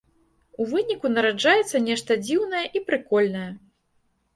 [0.63, 3.51] У выніку нараджаецца нешта дзіўная і прыкольная.